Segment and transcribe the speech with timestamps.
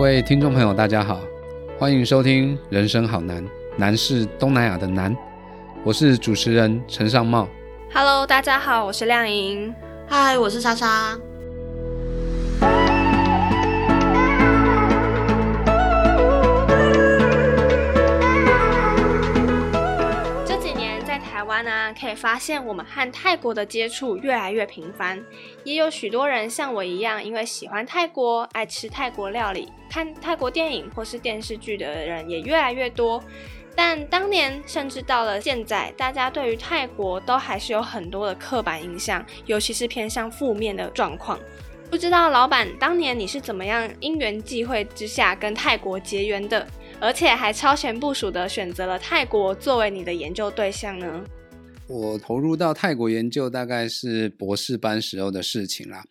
[0.00, 1.20] 各位听众朋友，大家好，
[1.78, 3.44] 欢迎收听《人生好难》，
[3.76, 5.14] 难是东南亚的难。
[5.84, 7.46] 我是主持人陈尚茂。
[7.92, 9.74] Hello，大家好，我是亮莹。
[10.08, 11.18] 嗨，我是莎莎。
[21.62, 25.22] 呢、可以发现我们和泰国的接触越来越频繁，
[25.64, 33.22] 也有许多人像我一样，因为喜欢泰国、爱吃泰国料理、看泰国电影或是电视剧的人也越来越多。
[33.76, 41.38] 但当年甚至到了现在，大家对于泰国都还是有很多的刻板印象，尤其是偏向负面的状况。
[41.88, 46.66] 不知道老板当年你是怎么样因缘际会之下跟泰国结缘的，
[47.00, 51.24] 而且还超前部署的选择了泰国作为你的研究对象呢？
[51.90, 56.04] 我投入到泰国研究大概是博士班时候的事情啦，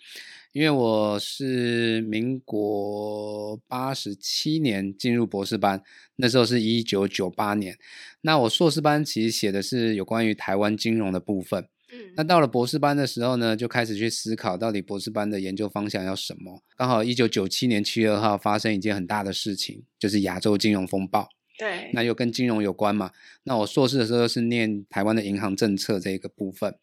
[0.52, 5.82] 因为我是民国八十七年进入博士班，
[6.18, 7.78] 那时候是一九九八年。
[8.22, 11.66] 那我硕士班其实写的是有关于台湾金融的部分。
[11.92, 16.62] 嗯那到了博士班的时候呢，就开始去思考到底博士班的研究方向要什么。
[16.76, 21.30] 刚好一九九七年七月二号发生一件很大的事情，就是亚洲金融风暴。
[21.60, 23.12] 对，那又跟金融有关嘛。
[23.44, 26.74] 那我硕士的时候是念台湾的银行政策这个部分，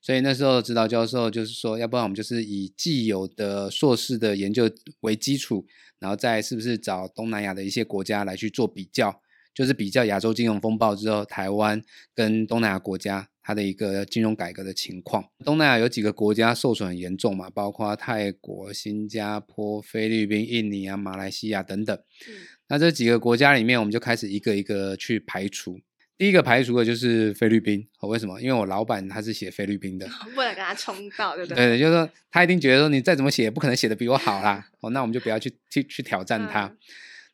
[0.00, 5.66] 所以那时候指导教授就是说，要不然我们就是以既有的硕士的研究为基础，
[5.98, 9.20] 然后再是不是找东南亚的一些国家来去做比较，
[9.54, 11.82] 就是比较亚洲金融风暴之后，台湾
[12.14, 15.22] 跟东南亚国家它的一个金融改革的情况。
[15.44, 21.94] 东南亚有几个国家受损很严重嘛，包括泰国、新加坡、菲律宾、印尼啊、马来西亚等等。
[21.94, 22.34] 嗯
[22.72, 25.78] 那这几个国家里面，我们就开始一个一个去排除。
[26.16, 28.40] 第一个排除的就是菲律宾，哦，为什么？
[28.40, 31.76] 因为我老板他是写菲律宾的， 为了跟他冲到，对不对？
[31.76, 36.64] 对，就是说他一定觉得说你再怎么写，也不可能写的比我好啦，哦，那我们就不要去去去挑战他。
[36.64, 36.78] 嗯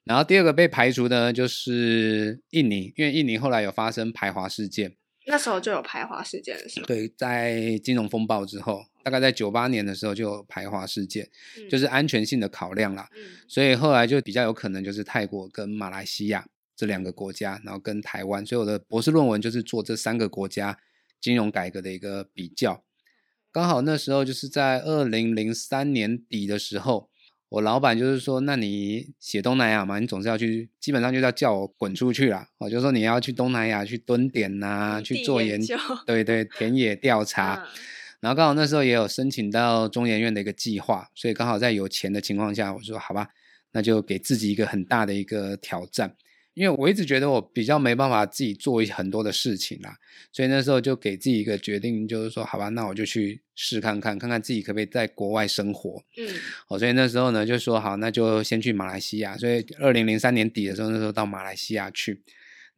[0.04, 4.96] 然后第二个被排除的呢，就是印尼，因为印尼后来有发生排华事件，
[5.26, 6.86] 那时候就有排华事件了，是吗？
[6.88, 11.26] 对，在金融风暴之后，大概在九八年的时候就有排华事件，
[11.56, 13.08] 嗯就是安全性的考量啦。
[13.16, 16.46] 嗯所以后来就比较有可能就是泰国跟马来西亚
[16.76, 20.78] 这两个国家，然后跟台湾，所以我的博士论文就是做这三个国家
[21.18, 22.84] 金融改革的一个比较。
[23.50, 27.08] 刚好那时候就是在二零零三年底的时候，
[27.48, 32.46] 我老板就是说，那你写东南亚嘛，你总是要去，基本上就是要叫我滚出去啦。
[32.58, 37.64] 我，就说你要去东南亚去蹲点呐、去做研研究对对，田野调查。
[37.64, 37.66] 嗯
[38.20, 43.28] 然后刚好那时候也有申请到中研院的一个计划，所以刚好在有钱的情况下，我说好吧，
[43.72, 46.16] 那就给自己一个很大的一个挑战，
[46.54, 49.96] 因为我一直觉得我比较没办法自己做很多的事情啦，
[50.32, 56.02] 所以那时候就给自己一个决定，就是说好吧，那我就去试看看，看看自己可不可以在国外生活。
[56.16, 56.28] 嗯
[56.68, 59.36] 哦，所以那时候呢就说好，那就先去马来西亚。
[59.36, 62.22] 所以二零零三年底的时候，那时候到马来西亚去。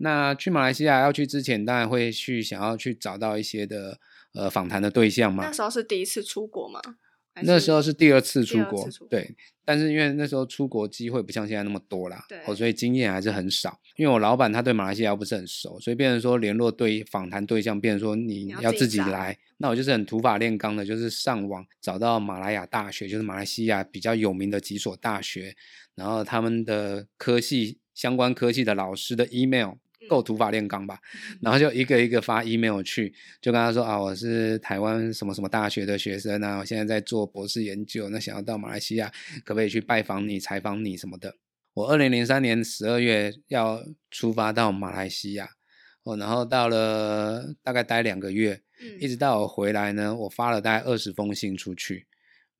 [0.02, 3.98] 那去马来西亚要去之前，当然会去想要去找到一些的
[4.34, 5.52] 呃访谈的对象吗那。
[5.52, 6.80] 时候是第一次出国吗？
[7.42, 13.80] 那时候是第二次出国对，但是因为那时候出国机会不像现在那么多啦，对哦，所以经验还是很少。
[13.96, 19.38] 因为我老板他对马来西亚不是很熟，所以变成说联络对访谈对象，变成说你你要自己来。
[19.58, 25.54] 那我就是很土法炼钢的，就是上网找到马来亚大学，就是马来西亚比较有名的几所大学，
[25.94, 29.74] 然后他们的科系相关科系的老师的 email。
[30.08, 30.98] 够土法炼钢吧，
[31.40, 39.12] 然后就一个一个发 email 去，就跟他说啊，我是台湾什么什么大学的学生啊，我现在在做博士研究，那想要到马来西亚，
[39.44, 41.34] 可不可以去拜访你、采访你什么的？
[41.74, 45.48] 我二零零三年十二月要出发到马来西亚，
[46.02, 48.98] 哦，然后到了大概待两个月，嗯。
[49.00, 52.06] 一直到我回来呢，我发了大概二十封信出去，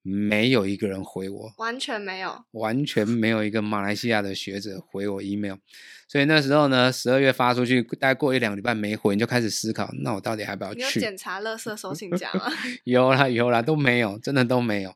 [0.03, 2.44] 没有一个人回我，完全没有。
[2.53, 5.56] 完全没有一个马来西亚的学者回我 email，
[6.09, 11.00] 所以那时候呢，十二月发出去，大概过一两个礼拜没回，你就开始思考，那我到底要不要你有去？
[11.00, 12.50] 检查垃圾收信夹吗？
[12.84, 14.94] 有啦有啦，都没有，真的都没有。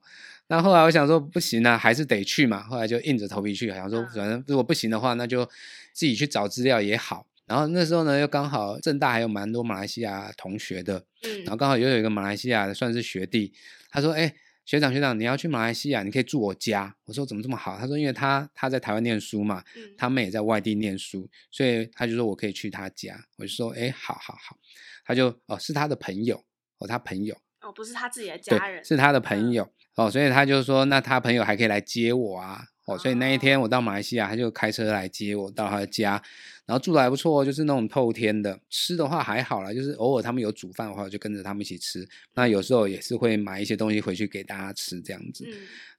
[0.49, 2.63] 那后来我想说不行啊，还是得去嘛。
[2.63, 5.45] 后来就硬着头皮去，想说嗯反正如果不行的话，那就
[5.93, 7.27] 自己去找资料也好。
[7.47, 11.05] 然后那时候呢，又刚好正大还有蛮多马来西亚同学的，
[11.45, 13.53] 然后嗯刚好又有一个马来西亚的算是学弟，
[13.91, 24.57] 他说：“哎、学长学长，你要去马来西亚，你可以住我家。”我说：“怎么这么好？”他说：“因为他他在台湾念书嘛，嗯他们也在外地念书，所以他就说我可以去他家。”我就说：“哎、好好好。”
[25.05, 26.43] 他就哦是他的朋友
[26.79, 32.65] 哦，他朋友哦，不是他自己的家人，是他的朋嗯友、哦，所以他就说那他朋友还可以来接我啊。
[32.87, 36.23] 哦，所以那一天我到马来西亚，他就开车来接我到他的家，
[36.67, 38.59] 然后住的还不错，就是那种透天的。
[38.69, 42.07] 吃的话还好啦，就是偶尔他们有煮饭的话，我就跟着他们一起吃。
[42.35, 45.45] 那有时候也是会买一些东西回去给大家吃这样子。
[45.49, 45.55] 嗯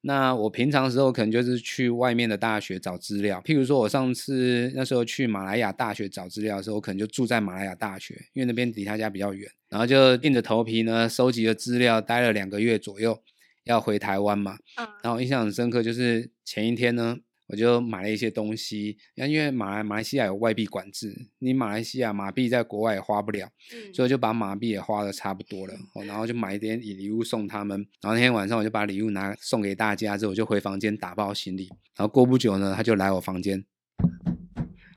[0.07, 13.19] 那我平常时候可能就是去外面的大学找资料，譬如说我上次那时候去马来亚大学找资料的时候，我可能就住在马来亚大学，因为那边离他家比较远，然后就硬着头皮呢收集了资料，待了两个月左右，
[13.65, 14.57] 要回台湾嘛。
[14.77, 17.17] 嗯然后印象很深刻，就是前一天呢，
[17.47, 27.77] 我就买了一些东西，那因为马来马来西亚有外币管制，你马来西亚马币在国外也花不了，嗯所以就把马币也花的差不多了，哦，然后就买一点礼物送他们。
[28.01, 31.67] 然后那天晚上我就把礼物拿送给大家之后，我就回房间打包行李。
[31.95, 33.63] 然后过不久呢，他就来我房间，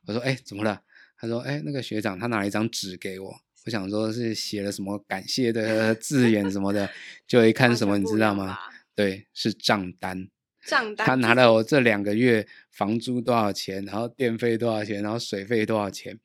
[0.06, 0.80] 我说：“哎，怎么了？”
[1.20, 3.34] 他说：“哎，那个学长他拿了一张纸给我，
[3.68, 6.88] 我想说是写了什么感谢的字眼什么的，
[7.26, 8.56] 就一看什么，你知道吗？
[8.96, 10.26] 对，是账单。
[10.66, 16.18] 账单他拿了我这两个月房租多少钱，然后电费多少钱，然后水费多少钱，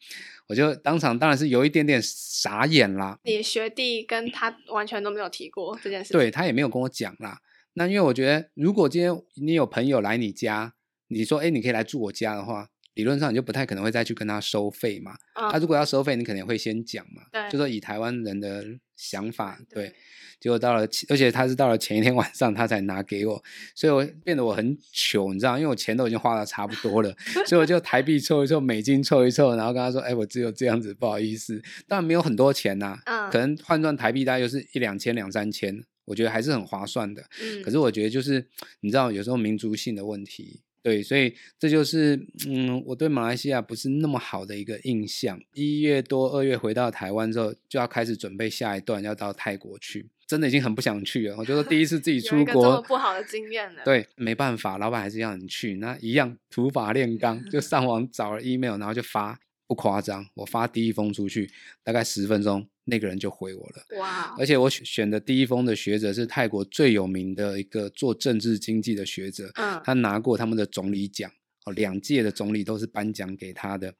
[0.47, 3.19] 我就当场当然是有一点点傻眼啦。
[3.25, 6.13] 你学弟跟他完全都没有提过这件事。
[6.13, 7.41] 对他也没有跟我讲啦。
[7.73, 10.73] 那因为我觉得，如果今天你有朋友来你家，
[11.09, 15.13] 你说哎，你可以来住我家的话，理论上你就不太可能会再去跟他收费嘛。
[15.35, 17.23] 嗯，他如果要收费，你肯定会先讲嘛。
[17.31, 19.87] 对就说以台湾人的想法，对。
[19.87, 19.93] 对
[20.39, 23.41] 结果到了，而且他是到了前一天晚上他才拿给我，
[23.73, 27.15] 所以我变得我很糗，你知道，因为我钱都已经花的差不多了，
[27.47, 37.23] 所以我就台币凑一凑，美金凑一凑，然后跟他说：“哎，我只有这样子，不好意思。”当然没有很多钱呐、嗯可能换算台币大概就是一两千、两三千，我觉得还是很划算的。
[37.41, 38.45] 嗯，可是我觉得就是
[38.81, 42.15] 你知道，有时候民族性的问题，对，所以这就是
[42.45, 45.39] 嗯，我对马来西亚不是那么好的一个印象。
[45.53, 51.38] 一月多、二月回到台湾之后，就要开始准备下一段要到泰国去，真的已经很不想去了。
[51.38, 61.50] 我觉得第一次自己 出国么，不好的经验了。，对，没办法，老板还是要你去，那一样土法炼钢，就上网找了 email，然后就发，不夸张，我发第一封出去，
[61.83, 64.00] 大概十分钟，那个人就回我了。
[64.00, 71.31] 哇，而且我选选的第一封的学者是泰国最有名的一个做政治经济的学者，嗯他拿过他们的总理奖，
[71.65, 73.94] 哦，两届的总理都是颁奖给他的。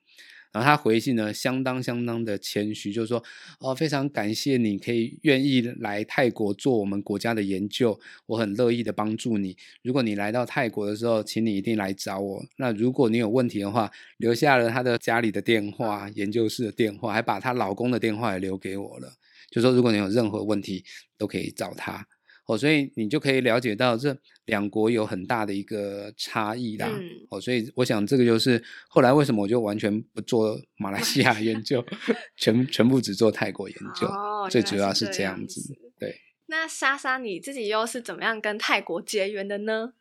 [0.54, 3.22] 然后他回信呢，相当相当的谦虚，就是说，
[3.60, 9.58] 哦，非常感谢你可以愿意来泰国做我们国家的研究，我很乐意的帮助你。
[9.82, 12.46] 如果你来到泰国的时候，请你一定来找我。
[12.58, 19.14] 那如果你有问题的话，留下了他的家里的电话、研究室的电话，还把她老公的电话也留给我了。
[19.50, 20.86] 就说如果你有任何问题，
[21.18, 22.06] 都可以找他。
[22.46, 26.90] 哦，所以你就可以了解到这两国有很大的一个差异啦。
[26.92, 31.84] 嗯哦，所以我想这个就是后来为什么我就完全不做马来西亚研究，
[32.36, 35.76] 全全部只做泰国研究，哦最主要是这样子样子。
[36.00, 39.94] 对，那莎莎你自己又是怎么样跟泰国结缘的呢？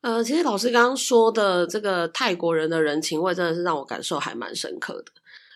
[0.00, 5.10] 呃，其实老师刚刚说的这个泰国人的人情味，真的是让我感受还蛮深刻的。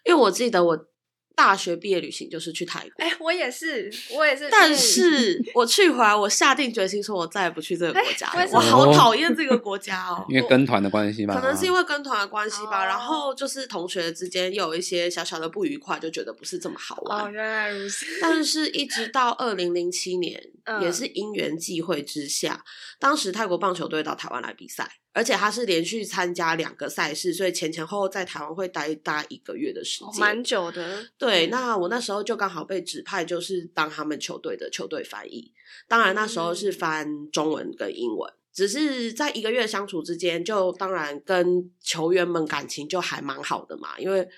[0.05, 0.87] 因为我记得我
[1.35, 17.25] 大学毕业旅行就是去泰国，哎、我也是，我也是，但是我去回来，我下定决心说，我再也不去这个国家我好讨厌这个国家哦，因为跟团的关系吧，可能是因为为跟团的关系吧，哦然后就是同学之间又有一些小小的不愉快，就觉得不是这么好玩。
[17.25, 18.07] 哦，原来如此。
[18.21, 22.65] 但是，一直到二零零七年，嗯也是因缘际会之下，
[22.99, 35.53] 当时泰国棒球队到台湾来比赛，而且他是连续参加两个赛事，所以前前后后在台湾会待大一个月的时间，哦蛮久的，对，那我那时候就刚好被指派，就是当他们球队的球队翻译。
[35.89, 44.29] 当然那时候是嗯翻中文跟英文，只是在一个月相处之间，就当然跟球员们感情就还蛮好的嘛，因为。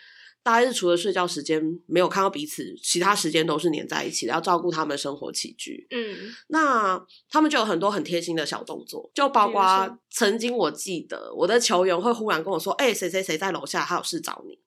[0.45, 5.87] 大概是除了睡觉时间没有看到彼此，其他时间都是黏在一起的，要照顾他们生活起居。
[5.91, 14.61] 嗯，那他们就有很多很贴心的小动作，就包括曾经我记得我的球员会忽然跟我说：“哎、谁谁谁在楼下，他有事找你。”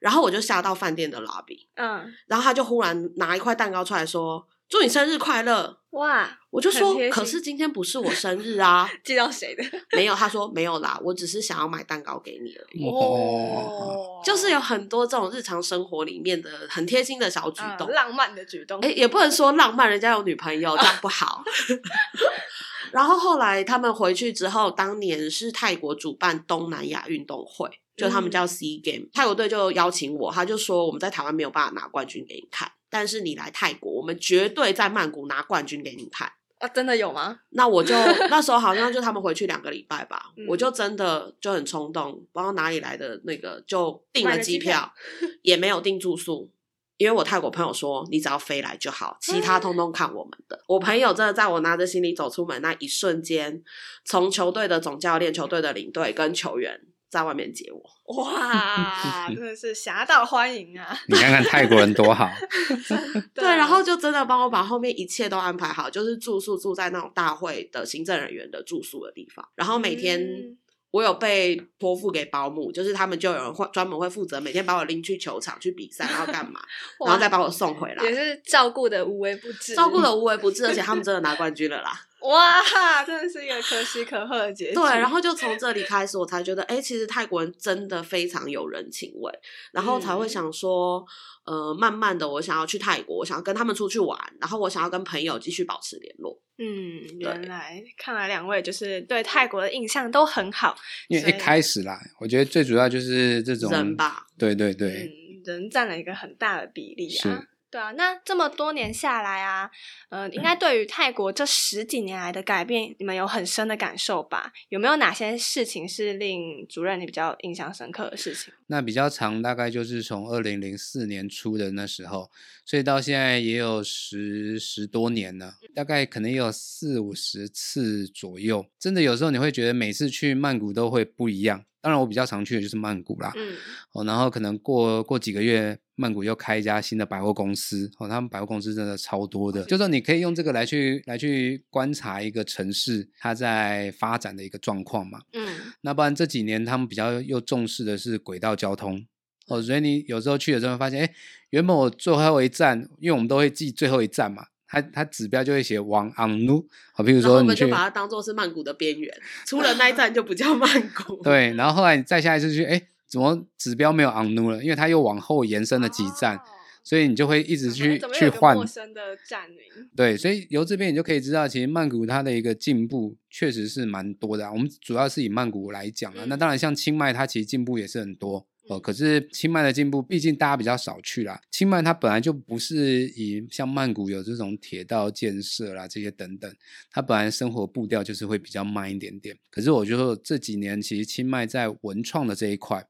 [0.00, 5.78] 然后我就下到饭店的 lobby，嗯，然后他就忽然拿一块蛋糕出来说：“祝你生日快乐。
[5.92, 8.90] 哇，”我就说很贴：“心可是今天不是我生日啊。
[9.02, 9.62] 寄到谁的？”
[9.96, 12.86] 没有，他说没有啦，我只是想要买蛋糕给你而已。
[12.86, 17.88] 哦，就是有很多这种日常生活里面的很贴心的小举动。
[17.88, 18.80] 嗯浪漫的举动。
[18.80, 21.44] 哎、也不能说浪漫，人家有女朋友，这样不好。
[22.90, 36.30] 然后后来他们回去之后，当年是泰国主办东南亚运动会，就他们叫 Sea Game，、泰国队就邀请我，他就说我们在台湾没有办法拿冠军给你看，但是你来泰国，我们绝对在曼谷拿冠军给你看。
[36.58, 37.40] 啊，真的有吗？
[37.52, 37.94] 那我就
[38.28, 44.92] 那时候好像就他们回去两个礼拜吧，嗯我就真的就很冲动，不知道哪里来的那个就订了机票，
[45.40, 46.50] 也没有订住宿，
[46.98, 50.62] 因为我泰国朋友说，你只要飞来就好，其他通通看我们的。
[50.68, 53.64] 我朋友真的在我拿着行李走出门那一瞬间，
[54.04, 56.80] 从球队的总教练、球队的领队跟球员
[57.12, 58.14] 在外面接我。
[58.16, 60.98] 哇，真的是侠盗欢迎啊！
[61.06, 62.30] 你看看泰国人多好，
[63.34, 70.18] 对，然后就真的帮我把后面一切都安排好，就是住宿住在那种大会的行政人员的住宿的地方，然后每天。
[70.20, 70.56] 嗯
[70.92, 76.60] 我有被托付给保姆，就是他们就有人会专门会负责每天把我拎去球场去比赛，然后干嘛，
[77.06, 81.98] 然后再把我送回来，也是照顾的无微不至，照顾的无微不至，而且他们真的拿冠军了啦。
[82.22, 84.74] 哇，真的是一个可喜可贺的结局。
[84.74, 89.32] 对，然后就从这里开始，我才觉得，哎、其实泰国人真的非常有人情味，
[89.72, 91.04] 然后才会嗯想说，
[91.44, 96.40] 呃，慢慢的，我想要去泰国，我想要跟他们出去玩，然后我想要跟朋友继续保持联络。
[96.58, 100.76] 嗯，原来看来两位就是对泰国的印象都很好，
[101.08, 107.48] 因为一开始啦，我觉得最主要就是这种人吧，对对对，嗯，人占了一个很大的比例啊是。
[107.72, 109.70] 对啊，那这么多年下来啊，
[110.10, 114.52] 呃，应该对于泰国这十几年来的改变，你们有很深的感受吧？
[114.68, 118.52] 有没有哪些事情是令主任你比较印象深刻的事情？
[118.72, 122.30] 那比较长，大概就是从二零零四年初的那时候，
[122.64, 128.64] 所以到现在也有十十多年了，大概可能也有四五十次左右。
[128.78, 131.62] 真的有时候你会觉得每次去曼谷都会不一样。
[131.82, 133.32] 当然，我比较常去的就是曼谷啦。
[133.34, 133.56] 嗯
[133.90, 137.90] 哦，然后可能过过几个月，曼谷又开一家新的百货公司。
[137.98, 145.22] 哦，他们百货公司真的超多的，就说你可以用这个来去来去观察一个城市它在发展的一个状况嘛。
[145.32, 145.42] 嗯
[145.80, 149.04] 那不然这几年他们比较又重视的是轨道交通
[149.48, 151.14] 哦，所以你有时候去了之后发现，哎，
[151.50, 156.64] 原本我最后一站，因为我们都会记最后一站嘛，它它指标就会写往昂努，
[156.94, 159.12] 好，比如说你去们就把它当做是曼谷的边缘，
[159.44, 161.20] 出了那一站就不叫曼谷。
[161.24, 164.62] 对，然后后来你再下一次去，哎，怎么指标没有昂努了？
[164.62, 166.40] 因为它又往后延伸了几站，哦
[166.84, 169.60] 所以你就会一直去去换陌生的站名？
[169.94, 174.52] 对，所以由这边你就可以知道，其实曼谷它的一个进步确实是蛮多的、啊。
[174.52, 178.78] 我们主要是以曼谷来讲啊，那嗯当然像清迈，它其实进步也是很多哦。
[178.78, 181.40] 嗯可是清迈的进步，毕竟大家比较少去啦。
[181.50, 186.52] 清迈它本来就不是以像曼谷有这种铁道建设啦这些等等，
[186.90, 189.36] 它本来生活步调就是会比较慢一点点。
[189.50, 192.86] 可是我觉得这几年其实清迈在文创的这一块，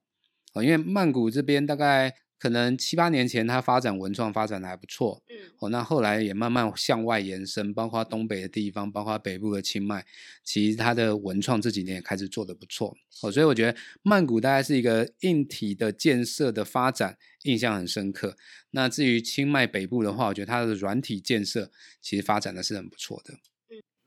[0.54, 10.04] 哦，因为曼谷这边大概可能七八年前它发展文创发展的还不错，嗯哦，那后来也慢慢向外延伸，包括东北的地方，包括北部的清迈，
[10.42, 12.96] 其实它的文创这几年也开始做的不错。
[13.22, 18.36] 哦，所以我觉得曼谷大概是一个硬体的建设的发展印象很深刻。
[18.72, 21.70] 那至于清迈北部的话，我觉得它的软体建设
[22.00, 23.34] 其实发展的是很不错的。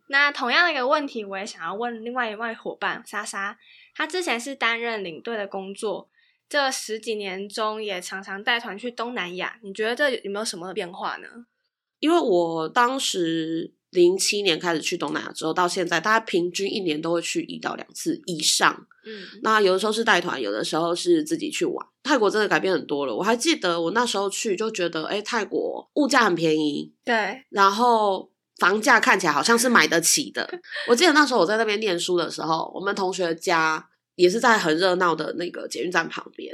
[0.10, 3.58] 那同样的一个问题，我也想要问另外一位伙伴莎莎，
[3.96, 6.10] 她之前是担任领队的工作，
[6.48, 11.28] 这十几年中也常常带团去东南亚，你觉得这有没有什么变化呢？
[12.00, 18.88] 因为我当时零七年开始去东南亚之后，到现在大概平均一年都会去一到两次以上。
[19.08, 21.88] 嗯那有的时候是带团，有的时候是自己去玩。
[22.04, 23.16] 泰国真的改变很多了。
[23.16, 30.60] 我还记得我那时候去就觉得，哎，泰国物价很便宜，对，然后房价看起来好像是买得起的。
[30.90, 36.54] 我记得那时候我在那边念书的时候，我们同学家也是在很热闹的那个捷运站旁边。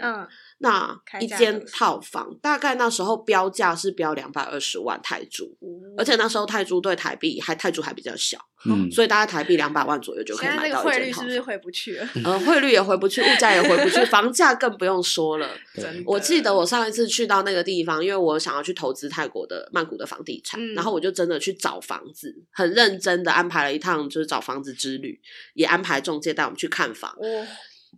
[0.62, 5.50] 那一间套房大概那时候标价是标两百二十万泰铢，
[5.98, 11.24] 而且那时候泰铢对台币还泰铢还比较小，嗯，所以大概台币两百万左右就可以买那个汇率到一间套房。
[11.24, 12.08] 是不是回不去了？
[12.24, 15.50] 呃，汇率也回不去，物价也回不去， 房价更不用说了。
[15.74, 25.20] 对真的我记得我上一次去到那个地方，因为我想要去投资泰国的曼谷的房地产，嗯然后我就真的去找房子，很认真的安排了一趟就是找房子之旅，
[25.56, 27.12] 也安排中介带我们去看房。
[27.20, 27.48] 哦，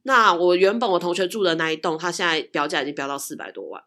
[0.01, 3.81] 那我原本我同学住的那一栋，它现在标价已经飙到四百多万，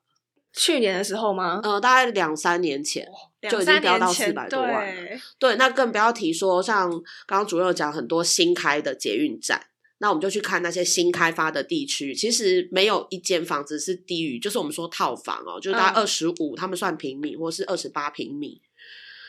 [0.52, 1.60] 去年的时候吗？
[1.62, 3.06] 呃，大概两三年前。
[3.48, 6.90] 就已经飙到年前400多万了对，对，那更不要提说像
[7.24, 9.64] 刚刚主任讲很多新开的捷运站，
[9.98, 18.60] 那我们就去看那些新开发的地区，其实没有一间房子是低于，就是我们说套房哦，就是大概嗯二十五，他们算平米或是二十八平米，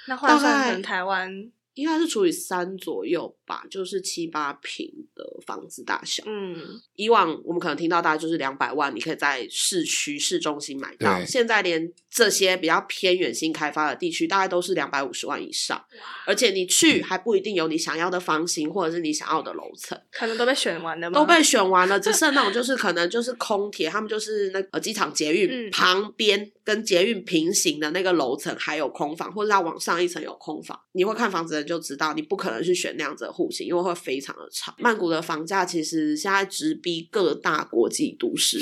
[0.07, 6.24] 那换算成台湾，应该是除以三左右吧，就是七八平的房子大小。
[6.27, 15.84] 嗯，以往我们可能听到大概就是两百万，你可以在市区市中心买到，现在连这些比较偏远新开发的地区，大概都是两百五十万以上，
[16.25, 19.98] 而且你去还不一定有你想要的房型或者是你想要的楼层。
[20.12, 21.18] 可能都被选完了吗？
[21.18, 30.77] 都被选完了，只剩那种就是可能就是空铁，他们就是那个呃机场捷运嗯旁边跟捷运平行的那个楼层还有空房，或者它往上一层有空房。
[30.92, 34.74] 你会看房子的人就知道，你不可能去选那样子的户型，因为会非常的长。
[34.79, 38.60] 曼谷的房价其实现在直逼各大国际都市。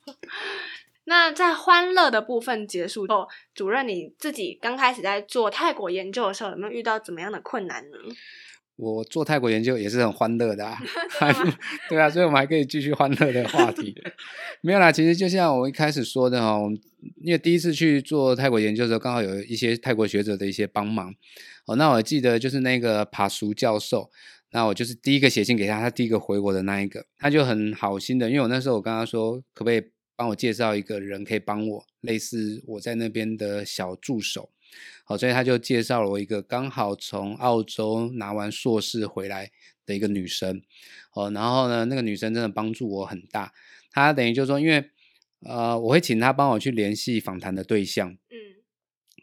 [1.08, 7.96] 那在欢乐的部分结束后，主任你自己刚开始在做泰国研究的时候，有没有遇到怎么样的困难呢？
[8.76, 10.78] 我做泰国研究也是很欢乐的啊
[11.88, 13.94] 对啊，所以我们还可以继续欢乐的话题。
[14.60, 16.78] 没有啦，其实就像我一开始说的哈，我们
[17.22, 21.14] 因为第一次去做泰国研究的时候，刚好有一些泰国学者的一些帮忙。
[21.66, 24.10] 哦，那我记得就是那个帕苏教授，
[24.52, 29.82] 那我就是第一个写信给他，他第一个回我的那一个，他就很好心的，因为我那时候我跟他说，可不可以
[30.14, 34.50] 帮我介绍一个人可以帮我，类似我在那边的小助手。
[35.04, 39.50] 好，所以他就介绍了我一个刚好从澳洲拿完硕士回来
[39.84, 40.62] 的一个女生。
[41.12, 43.52] 哦，然后呢，那个女生真的帮助我很大。
[43.92, 44.90] 她等于就是说，因为
[45.44, 48.10] 呃，我会请她帮我去联系访谈的对象。
[48.10, 48.55] 嗯。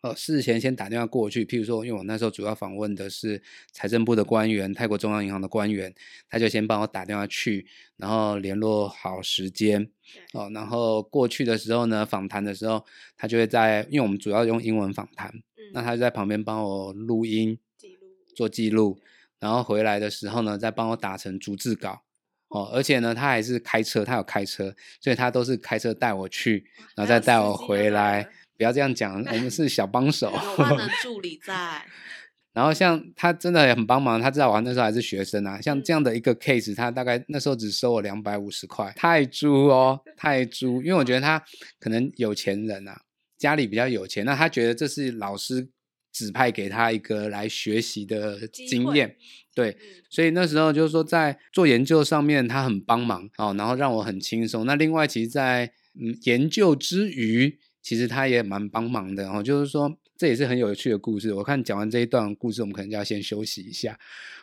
[0.04, 3.42] 呃，事前先打电话过去，譬如说，因为我那时候主要访问的是
[3.72, 5.96] 财政部的官员、泰国中央银行的官员，
[6.30, 9.90] 他就先帮我打电话去，然后联络好时间。
[10.34, 12.84] 哦，然后过去的时候呢，访谈的时候，
[13.16, 15.34] 他就会在，因为我们主要用英文访谈，
[15.72, 19.00] 那他就在旁边帮我录音、记录、做记录，
[19.40, 22.02] 然后回来的时候呢，再帮我打成逐字稿。
[22.50, 28.30] 哦，而且呢，他还是开车，他有开车，所以他都是开车带我去，然后再带我回来。
[28.63, 30.32] 不要这样讲， 我们是小帮手。
[30.32, 31.84] 有万能助理在。
[32.55, 35.60] 然后像他真的也很帮忙，他知道我那时候还是学生啊。
[35.60, 40.82] 像这样的一个 case，他大概那时候只收我两百五十块，泰铢哦，泰铢！
[40.82, 41.43] 因为我觉得他
[41.79, 43.01] 可能有钱人啊，
[43.38, 45.67] 家里比较有钱，那他觉得这是老师
[46.13, 49.15] 指派给他一个来学习的经验，
[49.55, 49.75] 对，
[50.12, 54.65] 所以那时候就是说在做研究上面他很帮忙哦，然后让我很轻松。
[54.67, 57.60] 那另外其实，在嗯研究之余。
[57.84, 61.34] 其实他也蛮帮忙的哦，就是说这也是很有趣的故事。
[61.34, 64.00] 我看讲完这一段故事，我们可能就要先休息一下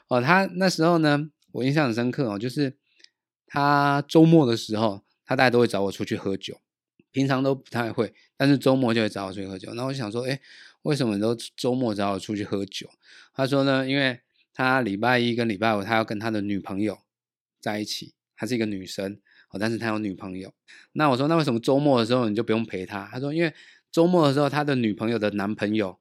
[0.09, 0.21] 哦。
[0.21, 2.77] 他那时候呢，我印象很深刻哦，就是
[3.47, 6.61] 他周末的时候，他大家都会找我出去喝酒，
[7.11, 9.73] 平常都不太会，但是周末就会找我出去喝酒。
[9.73, 10.39] 那我想说，哎，
[10.83, 12.91] 为什么都周末找我出去喝酒？
[13.33, 14.21] 他说呢，因为
[14.53, 16.99] 他礼拜一跟礼拜五他要跟他的女朋友
[17.59, 19.19] 在一起，她是一个女生。
[19.51, 20.53] 哦，但是他有女朋友。
[20.93, 23.09] 那我说，那为什么周末的时候你就不用陪他？
[23.13, 23.53] 他说，因为
[23.93, 25.99] 周末的时候他的女朋友的男朋友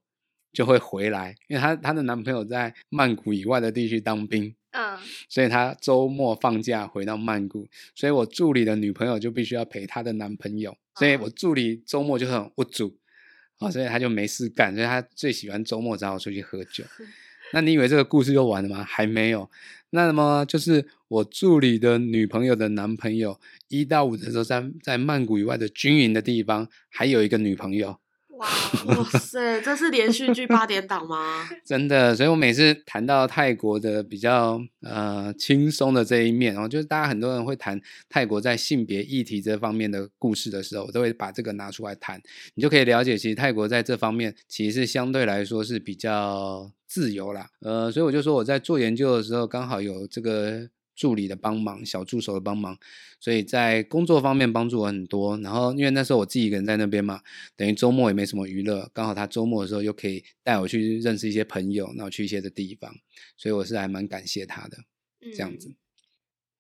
[0.54, 12.98] 就会回来，因为他他的男朋友在曼谷以外的地区当兵，嗯，所以他周末放假回到曼谷，所以我助理的女朋友就必须要陪他的男朋友，所以我助理周末就很无助，
[13.58, 16.84] 啊，所以他就没事干，所以他最喜欢周末找我出去喝酒。
[17.54, 18.84] 那你以为这个故事就完了吗？
[18.84, 19.50] 还没有。
[19.92, 27.98] 那么就是我助理的女朋友的男朋友，一到五的时候在在曼谷以外的军营的地方，还有一个女朋友。
[28.40, 28.48] 哇
[28.86, 31.46] 哇塞，这是连续剧八点档吗？
[31.66, 42.22] 真的，所以我每次谈到泰国的比较呃轻松的这一面，然后就是大家很多人会谈泰国在性别议题这方面的故事的时候，我都会把这个拿出来谈，
[42.56, 47.50] 你就可以了解，其实泰国在这方面其实相对来说是比较自由啦。
[47.60, 50.70] 呃，所以我就说我在做研究的时候，刚好有这个。
[51.00, 52.78] 助理的帮忙，小助手的帮忙，
[53.22, 55.38] 所以在工作方面帮助我很多。
[55.38, 57.22] 然后因为那时候我自己一个人在那边嘛，
[57.56, 62.94] 等于周末也没什么娱乐，刚好他周末的时候又可以带我去认识一些朋友，然后去一些的地方，
[63.38, 64.78] 所以我是还蛮感谢他的，
[65.32, 65.74] 这样子。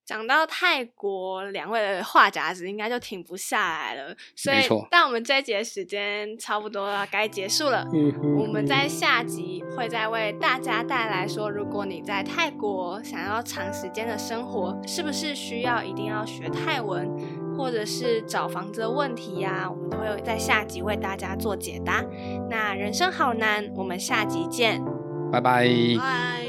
[0.09, 4.15] 讲到泰国，两位的话匣子应该就停不下来了。
[4.35, 4.57] 所以，
[4.89, 7.87] 但我们这一集的时间差不多要该结束了。
[8.35, 17.07] 我们在下集会再为大家带来说，如果你在泰国想要长时间的生活，是不是需要一定要学泰文，
[17.55, 19.69] 或者是找房子的问题呀？
[19.69, 22.03] 我们都会在下集为大家做解答。
[22.49, 24.83] 那人生好难，我们下集见，
[25.31, 25.67] 拜拜。
[25.99, 26.48] 拜。